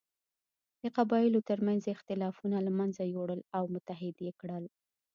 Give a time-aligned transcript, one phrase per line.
[0.81, 4.65] د قبایلو تر منځ یې اختلافونه له منځه یووړل او متحد یې کړل.